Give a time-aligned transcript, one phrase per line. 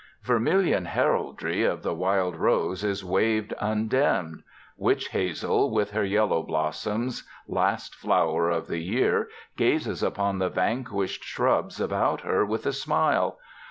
[0.23, 4.41] Vermilion heraldry of the wild rose is waved undimmed.
[4.75, 11.23] Witch hazel with her yellow blossoms, last flowers of the year, gazes upon the vanquished
[11.23, 13.37] shrubs about her with a smile.